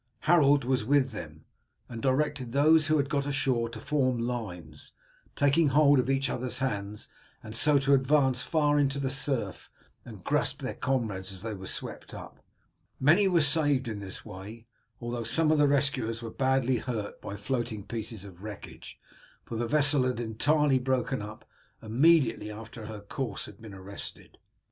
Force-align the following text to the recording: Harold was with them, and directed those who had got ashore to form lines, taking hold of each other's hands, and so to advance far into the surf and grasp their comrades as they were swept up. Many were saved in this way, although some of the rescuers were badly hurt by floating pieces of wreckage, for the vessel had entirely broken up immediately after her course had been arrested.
Harold 0.21 0.63
was 0.63 0.83
with 0.83 1.11
them, 1.11 1.45
and 1.87 2.01
directed 2.01 2.53
those 2.53 2.87
who 2.87 2.97
had 2.97 3.07
got 3.07 3.27
ashore 3.27 3.69
to 3.69 3.79
form 3.79 4.17
lines, 4.17 4.93
taking 5.35 5.67
hold 5.67 5.99
of 5.99 6.09
each 6.09 6.27
other's 6.27 6.57
hands, 6.57 7.07
and 7.43 7.55
so 7.55 7.77
to 7.77 7.93
advance 7.93 8.41
far 8.41 8.79
into 8.79 8.97
the 8.97 9.11
surf 9.11 9.71
and 10.03 10.23
grasp 10.23 10.63
their 10.63 10.73
comrades 10.73 11.31
as 11.31 11.43
they 11.43 11.53
were 11.53 11.67
swept 11.67 12.15
up. 12.15 12.39
Many 12.99 13.27
were 13.27 13.41
saved 13.41 13.87
in 13.87 13.99
this 13.99 14.25
way, 14.25 14.65
although 14.99 15.23
some 15.23 15.51
of 15.51 15.59
the 15.59 15.67
rescuers 15.67 16.23
were 16.23 16.31
badly 16.31 16.77
hurt 16.77 17.21
by 17.21 17.35
floating 17.35 17.83
pieces 17.83 18.25
of 18.25 18.41
wreckage, 18.41 18.99
for 19.45 19.55
the 19.55 19.67
vessel 19.67 20.05
had 20.07 20.19
entirely 20.19 20.79
broken 20.79 21.21
up 21.21 21.45
immediately 21.79 22.49
after 22.49 22.87
her 22.87 23.01
course 23.01 23.45
had 23.45 23.61
been 23.61 23.75
arrested. 23.75 24.39